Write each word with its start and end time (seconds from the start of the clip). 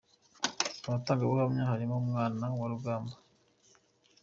Mu 0.81 0.87
batangabuhamya 0.93 1.63
harimo 1.71 1.93
n’umwana 1.99 2.43
wa 2.59 2.67
Rugamba. 2.71 3.15